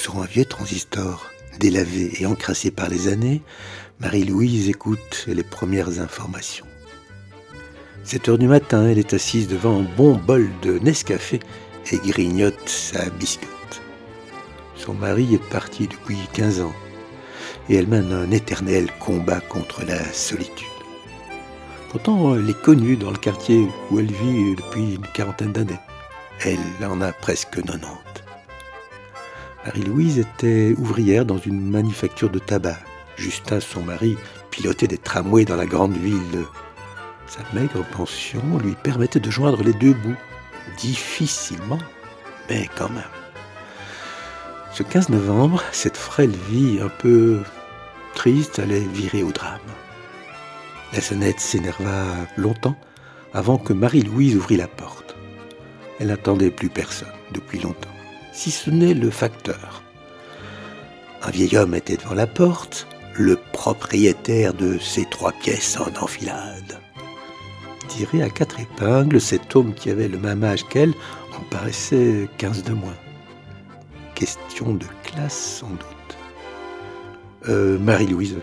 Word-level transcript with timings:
Sur 0.00 0.20
un 0.20 0.26
vieux 0.26 0.44
transistor, 0.44 1.28
délavé 1.58 2.12
et 2.20 2.24
encrassé 2.24 2.70
par 2.70 2.88
les 2.88 3.08
années, 3.08 3.42
Marie-Louise 3.98 4.68
écoute 4.68 5.24
les 5.26 5.42
premières 5.42 5.98
informations. 5.98 6.66
7 8.04 8.28
heures 8.28 8.38
du 8.38 8.46
matin, 8.46 8.86
elle 8.88 9.00
est 9.00 9.12
assise 9.12 9.48
devant 9.48 9.80
un 9.80 9.86
bon 9.96 10.14
bol 10.14 10.48
de 10.62 10.78
Nescafé 10.78 11.40
et 11.90 11.98
grignote 11.98 12.68
sa 12.68 13.10
biscotte. 13.10 13.82
Son 14.76 14.94
mari 14.94 15.34
est 15.34 15.50
parti 15.50 15.88
depuis 15.88 16.18
15 16.32 16.60
ans 16.60 16.74
et 17.68 17.74
elle 17.74 17.88
mène 17.88 18.12
un 18.12 18.30
éternel 18.30 18.88
combat 19.00 19.40
contre 19.40 19.84
la 19.84 20.00
solitude. 20.12 20.68
Pourtant, 21.90 22.36
elle 22.36 22.48
est 22.48 22.62
connue 22.62 22.96
dans 22.96 23.10
le 23.10 23.18
quartier 23.18 23.66
où 23.90 23.98
elle 23.98 24.12
vit 24.12 24.54
depuis 24.54 24.94
une 24.94 25.06
quarantaine 25.12 25.52
d'années. 25.52 25.80
Elle 26.44 26.86
en 26.86 27.00
a 27.00 27.12
presque 27.12 27.60
90. 27.60 28.27
Marie-Louise 29.68 30.18
était 30.18 30.74
ouvrière 30.78 31.24
dans 31.24 31.38
une 31.38 31.70
manufacture 31.70 32.30
de 32.30 32.38
tabac. 32.38 32.78
Justin, 33.16 33.60
son 33.60 33.82
mari, 33.82 34.16
pilotait 34.50 34.86
des 34.86 34.98
tramways 34.98 35.44
dans 35.44 35.56
la 35.56 35.66
grande 35.66 35.96
ville 35.96 36.44
sa 37.28 37.40
maigre 37.52 37.84
pension 37.84 38.40
lui 38.62 38.74
permettait 38.82 39.20
de 39.20 39.30
joindre 39.30 39.62
les 39.62 39.74
deux 39.74 39.92
bouts, 39.92 40.16
difficilement, 40.78 41.78
mais 42.48 42.68
quand 42.76 42.88
même. 42.88 43.04
Ce 44.72 44.82
15 44.82 45.10
novembre, 45.10 45.62
cette 45.72 45.96
frêle 45.96 46.34
vie 46.48 46.80
un 46.82 46.88
peu 46.88 47.40
triste 48.14 48.58
allait 48.58 48.80
virer 48.80 49.22
au 49.22 49.30
drame. 49.30 49.60
La 50.94 51.02
sonnette 51.02 51.40
s'énerva 51.40 52.04
longtemps 52.38 52.76
avant 53.34 53.58
que 53.58 53.74
Marie-Louise 53.74 54.36
ouvrit 54.36 54.56
la 54.56 54.68
porte. 54.68 55.14
Elle 56.00 56.08
n'attendait 56.08 56.50
plus 56.50 56.70
personne 56.70 57.08
depuis 57.32 57.58
longtemps, 57.58 57.88
si 58.38 58.52
ce 58.52 58.70
n'est 58.70 58.94
le 58.94 59.10
facteur. 59.10 59.82
Un 61.22 61.30
vieil 61.30 61.56
homme 61.56 61.74
était 61.74 61.96
devant 61.96 62.14
la 62.14 62.28
porte, 62.28 62.86
le 63.14 63.36
propriétaire 63.52 64.54
de 64.54 64.78
ces 64.78 65.04
trois 65.06 65.32
pièces 65.32 65.76
en 65.80 65.90
enfilade 66.02 66.78
tiré 67.88 68.22
à 68.22 68.28
quatre 68.28 68.60
épingles, 68.60 69.20
cet 69.20 69.56
homme 69.56 69.74
qui 69.74 69.90
avait 69.90 70.08
le 70.08 70.18
même 70.18 70.44
âge 70.44 70.64
qu'elle 70.68 70.92
en 71.36 71.40
paraissait 71.50 72.28
quinze 72.36 72.62
de 72.62 72.72
moins. 72.72 72.94
Question 74.14 74.74
de 74.74 74.86
classe 75.02 75.58
sans 75.60 75.70
doute. 75.70 76.18
Euh, 77.48 77.78
Marie-Louise, 77.78 78.36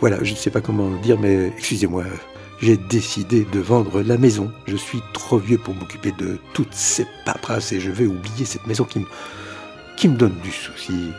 voilà, 0.00 0.22
je 0.22 0.30
ne 0.30 0.36
sais 0.36 0.50
pas 0.50 0.60
comment 0.60 0.90
dire, 0.96 1.18
mais 1.18 1.48
excusez-moi, 1.48 2.04
j'ai 2.60 2.76
décidé 2.76 3.44
de 3.44 3.60
vendre 3.60 4.02
la 4.02 4.16
maison. 4.16 4.50
Je 4.66 4.76
suis 4.76 5.02
trop 5.12 5.38
vieux 5.38 5.58
pour 5.58 5.74
m'occuper 5.74 6.12
de 6.12 6.38
toutes 6.54 6.74
ces 6.74 7.06
paperasses 7.24 7.72
et 7.72 7.80
je 7.80 7.90
vais 7.90 8.06
oublier 8.06 8.44
cette 8.44 8.66
maison 8.66 8.84
qui 8.84 9.00
me, 9.00 9.06
qui 9.96 10.08
me 10.08 10.16
donne 10.16 10.38
du 10.42 10.50
souci. 10.50 11.10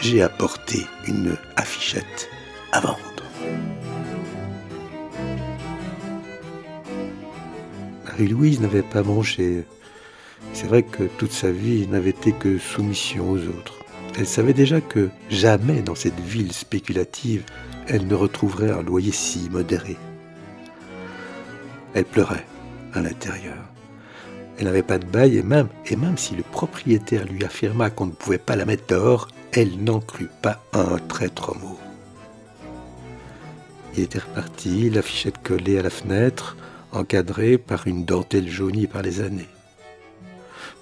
J'ai 0.00 0.22
apporté 0.22 0.86
une 1.06 1.36
affichette 1.56 2.28
à 2.72 2.80
vendre. 2.80 2.98
Marie-Louise 8.04 8.60
n'avait 8.60 8.82
pas 8.82 9.02
mangé. 9.02 9.64
C'est 10.52 10.66
vrai 10.66 10.82
que 10.82 11.04
toute 11.18 11.32
sa 11.32 11.50
vie 11.50 11.86
n'avait 11.88 12.10
été 12.10 12.32
que 12.32 12.58
soumission 12.58 13.30
aux 13.30 13.38
autres. 13.38 13.74
Elle 14.16 14.26
savait 14.26 14.54
déjà 14.54 14.80
que 14.80 15.08
jamais 15.30 15.82
dans 15.82 15.94
cette 15.94 16.18
ville 16.18 16.52
spéculative, 16.52 17.44
elle 17.86 18.06
ne 18.06 18.14
retrouverait 18.14 18.70
un 18.70 18.82
loyer 18.82 19.12
si 19.12 19.48
modéré. 19.50 19.96
Elle 21.98 22.04
pleurait 22.04 22.46
à 22.94 23.00
l'intérieur. 23.00 23.58
Elle 24.56 24.66
n'avait 24.66 24.84
pas 24.84 25.00
de 25.00 25.04
bail 25.04 25.36
et 25.36 25.42
même, 25.42 25.66
et 25.84 25.96
même 25.96 26.16
si 26.16 26.36
le 26.36 26.44
propriétaire 26.44 27.24
lui 27.24 27.44
affirma 27.44 27.90
qu'on 27.90 28.06
ne 28.06 28.12
pouvait 28.12 28.38
pas 28.38 28.54
la 28.54 28.66
mettre 28.66 28.86
dehors, 28.86 29.26
elle 29.50 29.82
n'en 29.82 29.98
crut 29.98 30.30
pas 30.40 30.62
un 30.72 30.98
traître 31.08 31.58
mot. 31.58 31.76
Il 33.96 34.04
était 34.04 34.20
reparti, 34.20 34.90
l'affichette 34.90 35.42
collée 35.42 35.76
à 35.76 35.82
la 35.82 35.90
fenêtre, 35.90 36.56
encadré 36.92 37.58
par 37.58 37.88
une 37.88 38.04
dentelle 38.04 38.48
jaunie 38.48 38.86
par 38.86 39.02
les 39.02 39.20
années. 39.20 39.48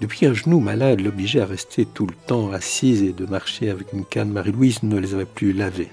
Depuis 0.02 0.26
un 0.26 0.34
genou 0.34 0.60
malade 0.60 1.00
l'obligeait 1.00 1.40
à 1.40 1.46
rester 1.46 1.86
tout 1.86 2.06
le 2.06 2.14
temps 2.26 2.52
assise 2.52 3.02
et 3.02 3.14
de 3.14 3.24
marcher 3.24 3.70
avec 3.70 3.94
une 3.94 4.04
canne, 4.04 4.32
Marie-Louise 4.32 4.82
ne 4.82 4.98
les 4.98 5.14
avait 5.14 5.24
plus 5.24 5.54
lavées. 5.54 5.88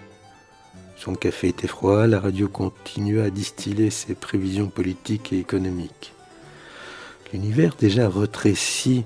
Son 0.96 1.16
café 1.16 1.50
était 1.50 1.68
froid, 1.68 2.08
la 2.08 2.20
radio 2.20 2.48
continuait 2.48 3.24
à 3.24 3.30
distiller 3.30 3.90
ses 3.90 4.16
prévisions 4.16 4.68
politiques 4.68 5.34
et 5.34 5.40
économiques. 5.40 6.14
L'univers 7.34 7.76
déjà 7.78 8.08
retréci 8.08 9.06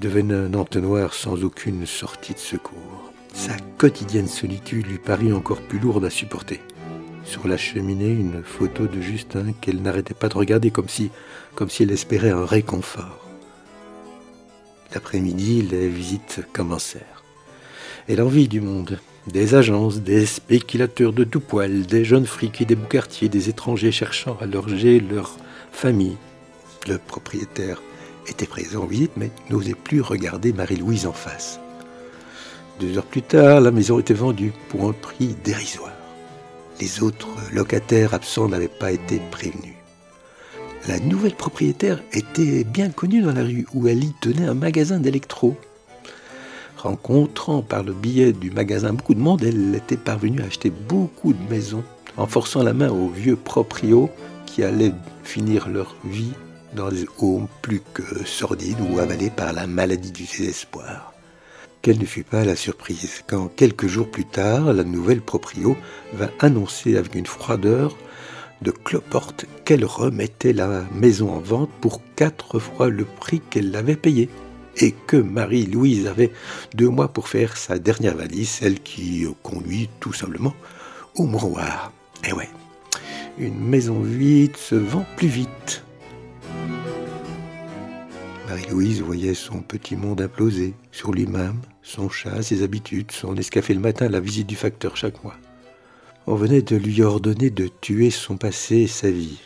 devenait 0.00 0.34
un 0.34 0.54
entonnoir 0.54 1.14
sans 1.14 1.42
aucune 1.44 1.86
sortie 1.86 2.34
de 2.34 2.38
secours. 2.38 3.12
Sa 3.32 3.56
quotidienne 3.78 4.28
solitude 4.28 4.86
lui 4.86 4.98
parut 4.98 5.32
encore 5.32 5.60
plus 5.62 5.78
lourde 5.78 6.04
à 6.04 6.10
supporter 6.10 6.60
sur 7.24 7.48
la 7.48 7.56
cheminée 7.56 8.10
une 8.10 8.42
photo 8.42 8.86
de 8.86 9.00
Justin 9.00 9.52
qu'elle 9.60 9.82
n'arrêtait 9.82 10.14
pas 10.14 10.28
de 10.28 10.34
regarder 10.34 10.70
comme 10.70 10.88
si, 10.88 11.10
comme 11.54 11.70
si 11.70 11.82
elle 11.82 11.90
espérait 11.90 12.30
un 12.30 12.44
réconfort. 12.44 13.26
L'après-midi, 14.92 15.62
les 15.62 15.88
visites 15.88 16.42
commencèrent. 16.52 17.24
Et 18.08 18.16
l'envie 18.16 18.48
du 18.48 18.60
monde, 18.60 19.00
des 19.26 19.54
agences, 19.54 20.00
des 20.00 20.26
spéculateurs 20.26 21.12
de 21.12 21.24
tout 21.24 21.40
poil, 21.40 21.86
des 21.86 22.04
jeunes 22.04 22.26
friqués 22.26 22.64
des 22.64 22.76
boucartiers, 22.76 23.28
des 23.28 23.48
étrangers 23.48 23.92
cherchant 23.92 24.36
à 24.40 24.46
loger 24.46 25.00
leur 25.00 25.36
famille. 25.72 26.16
Le 26.86 26.98
propriétaire 26.98 27.80
était 28.28 28.46
présent 28.46 28.82
en 28.82 28.86
visite, 28.86 29.12
mais 29.16 29.30
n'osait 29.50 29.74
plus 29.74 30.00
regarder 30.00 30.52
Marie-Louise 30.52 31.06
en 31.06 31.12
face. 31.12 31.58
Deux 32.80 32.98
heures 32.98 33.06
plus 33.06 33.22
tard, 33.22 33.60
la 33.60 33.70
maison 33.70 33.98
était 33.98 34.14
vendue 34.14 34.52
pour 34.68 34.88
un 34.88 34.92
prix 34.92 35.34
dérisoire. 35.44 35.92
Les 36.80 37.02
autres 37.02 37.28
locataires 37.52 38.14
absents 38.14 38.48
n'avaient 38.48 38.68
pas 38.68 38.90
été 38.90 39.20
prévenus. 39.30 39.74
La 40.88 40.98
nouvelle 40.98 41.34
propriétaire 41.34 42.02
était 42.12 42.64
bien 42.64 42.90
connue 42.90 43.22
dans 43.22 43.32
la 43.32 43.44
rue 43.44 43.66
où 43.72 43.88
elle 43.88 44.04
y 44.04 44.12
tenait 44.20 44.46
un 44.46 44.54
magasin 44.54 44.98
d'électro. 44.98 45.56
Rencontrant 46.84 47.62
par 47.62 47.82
le 47.82 47.94
biais 47.94 48.34
du 48.34 48.50
magasin 48.50 48.92
beaucoup 48.92 49.14
de 49.14 49.20
monde, 49.20 49.42
elle 49.42 49.74
était 49.74 49.96
parvenue 49.96 50.42
à 50.42 50.44
acheter 50.44 50.68
beaucoup 50.68 51.32
de 51.32 51.50
maisons 51.50 51.82
en 52.18 52.26
forçant 52.26 52.62
la 52.62 52.74
main 52.74 52.90
aux 52.90 53.08
vieux 53.08 53.36
proprios 53.36 54.10
qui 54.44 54.62
allaient 54.62 54.92
finir 55.22 55.70
leur 55.70 55.96
vie 56.04 56.34
dans 56.76 56.90
des 56.90 57.06
homes 57.22 57.48
plus 57.62 57.80
que 57.94 58.26
sordides 58.26 58.76
ou 58.90 58.98
avalés 58.98 59.30
par 59.30 59.54
la 59.54 59.66
maladie 59.66 60.12
du 60.12 60.24
désespoir. 60.24 61.14
Quelle 61.80 61.98
ne 61.98 62.04
fut 62.04 62.22
pas 62.22 62.44
la 62.44 62.54
surprise 62.54 63.22
quand, 63.26 63.48
quelques 63.48 63.86
jours 63.86 64.10
plus 64.10 64.26
tard, 64.26 64.74
la 64.74 64.84
nouvelle 64.84 65.22
proprio 65.22 65.78
va 66.12 66.28
annoncer 66.40 66.98
avec 66.98 67.14
une 67.14 67.24
froideur 67.24 67.96
de 68.60 68.70
cloporte 68.70 69.46
qu'elle 69.64 69.86
remettait 69.86 70.52
la 70.52 70.84
maison 70.94 71.32
en 71.32 71.40
vente 71.40 71.70
pour 71.80 72.02
quatre 72.14 72.58
fois 72.58 72.90
le 72.90 73.06
prix 73.06 73.40
qu'elle 73.40 73.70
l'avait 73.70 73.96
payé 73.96 74.28
et 74.78 74.92
que 74.92 75.16
Marie-Louise 75.16 76.06
avait 76.06 76.32
deux 76.74 76.88
mois 76.88 77.08
pour 77.08 77.28
faire 77.28 77.56
sa 77.56 77.78
dernière 77.78 78.16
valise, 78.16 78.48
celle 78.48 78.80
qui 78.80 79.26
conduit 79.42 79.88
tout 80.00 80.12
simplement 80.12 80.54
au 81.16 81.24
mouroir. 81.24 81.92
Eh 82.26 82.32
ouais, 82.32 82.48
une 83.38 83.58
maison 83.58 84.00
vide 84.00 84.56
se 84.56 84.74
vend 84.74 85.04
plus 85.16 85.28
vite. 85.28 85.84
Marie-Louise 88.48 89.00
voyait 89.00 89.34
son 89.34 89.60
petit 89.60 89.96
monde 89.96 90.20
imploser 90.20 90.74
sur 90.92 91.12
lui-même, 91.12 91.60
son 91.82 92.08
chat, 92.08 92.42
ses 92.42 92.62
habitudes, 92.62 93.10
son 93.10 93.36
escafé 93.36 93.74
le 93.74 93.80
matin, 93.80 94.08
la 94.08 94.20
visite 94.20 94.46
du 94.46 94.56
facteur 94.56 94.96
chaque 94.96 95.24
mois. 95.24 95.36
On 96.26 96.34
venait 96.34 96.62
de 96.62 96.76
lui 96.76 97.02
ordonner 97.02 97.50
de 97.50 97.68
tuer 97.68 98.10
son 98.10 98.36
passé 98.36 98.76
et 98.76 98.86
sa 98.86 99.10
vie. 99.10 99.40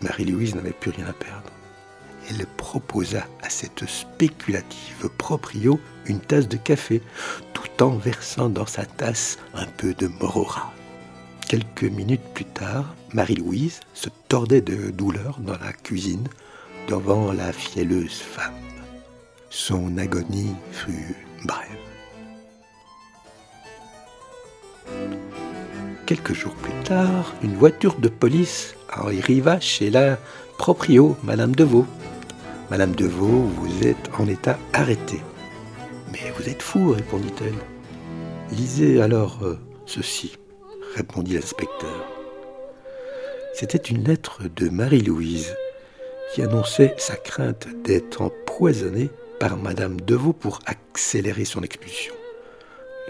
Marie-Louise 0.00 0.54
n'avait 0.54 0.72
plus 0.72 0.90
rien 0.90 1.06
à 1.06 1.12
perdre. 1.12 1.50
Elle 2.30 2.46
proposa 2.46 3.26
à 3.42 3.50
cette 3.50 3.88
spéculative 3.88 5.08
proprio 5.18 5.80
une 6.06 6.20
tasse 6.20 6.46
de 6.46 6.56
café, 6.56 7.02
tout 7.52 7.82
en 7.82 7.90
versant 7.90 8.48
dans 8.48 8.66
sa 8.66 8.84
tasse 8.84 9.38
un 9.52 9.66
peu 9.66 9.94
de 9.94 10.06
morora. 10.06 10.72
Quelques 11.48 11.82
minutes 11.82 12.22
plus 12.32 12.44
tard, 12.44 12.94
Marie-Louise 13.12 13.80
se 13.94 14.08
tordait 14.28 14.60
de 14.60 14.90
douleur 14.90 15.40
dans 15.40 15.58
la 15.58 15.72
cuisine 15.72 16.28
devant 16.88 17.32
la 17.32 17.52
fielleuse 17.52 18.20
femme. 18.20 18.54
Son 19.48 19.98
agonie 19.98 20.54
fut 20.70 21.16
brève. 21.44 21.66
Quelques 26.06 26.34
jours 26.34 26.54
plus 26.54 26.84
tard, 26.84 27.34
une 27.42 27.56
voiture 27.56 27.96
de 27.96 28.08
police 28.08 28.76
arriva 28.88 29.58
chez 29.58 29.90
la 29.90 30.16
proprio, 30.58 31.16
Madame 31.24 31.54
Deveau. 31.56 31.86
Madame 32.70 32.94
Deveau, 32.94 33.26
vous 33.26 33.84
êtes 33.84 34.10
en 34.16 34.28
état 34.28 34.56
arrêté. 34.72 35.20
Mais 36.12 36.30
vous 36.36 36.48
êtes 36.48 36.62
fou, 36.62 36.92
répondit-elle. 36.92 37.58
Lisez 38.52 39.02
alors 39.02 39.40
euh, 39.42 39.58
ceci, 39.86 40.38
répondit 40.94 41.34
l'inspecteur. 41.34 42.06
C'était 43.54 43.76
une 43.76 44.04
lettre 44.04 44.42
de 44.54 44.68
Marie-Louise 44.68 45.56
qui 46.32 46.42
annonçait 46.42 46.94
sa 46.96 47.16
crainte 47.16 47.66
d'être 47.82 48.22
empoisonnée 48.22 49.10
par 49.40 49.56
Madame 49.56 50.00
Deveau 50.00 50.32
pour 50.32 50.60
accélérer 50.66 51.44
son 51.44 51.62
expulsion. 51.62 52.14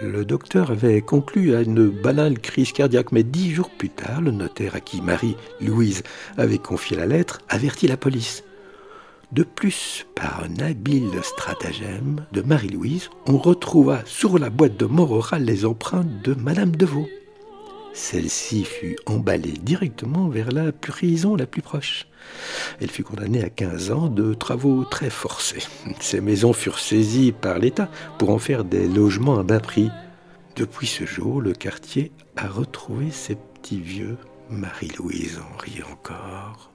Le 0.03 0.25
docteur 0.25 0.71
avait 0.71 1.03
conclu 1.03 1.55
à 1.55 1.61
une 1.61 1.91
banale 1.91 2.39
crise 2.39 2.73
cardiaque, 2.73 3.13
mais 3.13 3.25
dix 3.25 3.53
jours 3.53 3.69
plus 3.69 3.91
tard, 3.91 4.23
le 4.23 4.31
notaire 4.31 4.75
à 4.75 4.81
qui 4.81 5.03
Marie-Louise 5.03 6.03
avait 6.39 6.57
confié 6.57 6.97
la 6.97 7.05
lettre 7.05 7.41
avertit 7.51 7.89
la 7.89 7.99
police. 7.99 8.43
De 9.33 9.45
plus, 9.45 10.07
par 10.17 10.43
un 10.43 10.61
habile 10.61 11.13
stratagème 11.23 12.27
de 12.33 12.43
Marie-Louise, 12.43 13.11
on 13.27 13.39
retrouva 13.39 14.03
sur 14.05 14.41
la 14.41 14.51
boîte 14.51 14.77
de 14.77 14.87
mort 14.87 15.13
orale 15.13 15.45
les 15.45 15.65
empreintes 15.65 16.23
de 16.25 16.35
Madame 16.35 16.75
Deveau. 16.75 17.07
Celle-ci 17.93 18.65
fut 18.65 18.97
emballée 19.07 19.53
directement 19.53 20.29
vers 20.29 20.51
la 20.51 20.73
prison 20.73 21.37
la 21.37 21.47
plus 21.47 21.63
proche. 21.63 22.09
Elle 22.81 22.91
fut 22.91 23.05
condamnée 23.05 23.45
à 23.45 23.51
15 23.51 23.93
ans 23.93 24.09
de 24.09 24.35
travaux 24.35 24.85
très 24.85 25.11
forcés. 25.11 25.63
Ces 26.01 26.21
maisons 26.21 26.53
furent 26.53 26.81
saisies 26.81 27.33
par 27.33 27.61
l'État 27.61 27.89
pour 28.19 28.31
en 28.31 28.39
faire 28.39 28.65
des 28.65 28.89
logements 28.89 29.39
à 29.39 29.45
bas 29.45 29.61
prix. 29.61 29.91
Depuis 30.57 30.89
ce 30.89 31.05
jour, 31.05 31.41
le 31.41 31.53
quartier 31.53 32.11
a 32.37 32.49
retrouvé 32.49 33.13
ses 33.13 33.37
petits 33.37 33.81
vieux. 33.81 34.19
Marie-Louise 34.49 35.39
en 35.39 35.57
rit 35.57 35.83
encore. 35.93 36.70